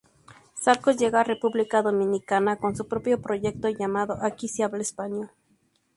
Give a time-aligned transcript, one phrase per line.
[0.59, 5.29] Sarcos llega a República Dominicana con su propio proyecto llamado "Aquí se habla español".